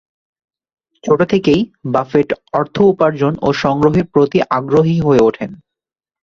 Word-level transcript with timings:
ছোট 1.03 1.19
থেকেই 1.23 1.61
বাফেট 1.85 2.29
অর্থ 2.53 2.75
উপার্জন 2.83 3.33
ও 3.41 3.47
সংগ্রহের 3.53 4.05
প্রতি 4.13 4.37
আগ্রহী 4.49 4.97
হয়ে 4.99 5.25
উঠেন। 5.29 5.51